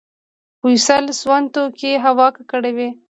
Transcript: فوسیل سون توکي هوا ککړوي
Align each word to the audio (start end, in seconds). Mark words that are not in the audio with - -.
فوسیل 0.59 1.05
سون 1.21 1.43
توکي 1.53 1.91
هوا 2.05 2.27
ککړوي 2.35 2.89